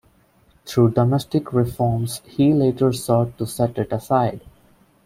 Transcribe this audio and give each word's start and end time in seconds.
Through 0.65 0.93
domestic 0.93 1.53
reforms 1.53 2.23
he 2.25 2.53
later 2.55 2.91
sought 2.91 3.37
to 3.37 3.45
set 3.45 3.77
it 3.77 3.91
aside. 3.93 4.41